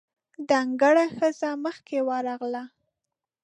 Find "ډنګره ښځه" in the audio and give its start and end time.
0.47-1.49